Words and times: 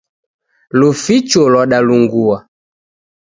Luficho 0.77 1.41
lwadalungua 1.51 2.37